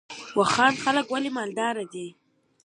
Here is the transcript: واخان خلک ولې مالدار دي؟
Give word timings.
واخان 0.37 0.73
خلک 0.83 1.05
ولې 1.09 1.29
مالدار 1.37 1.75
دي؟ 1.93 2.07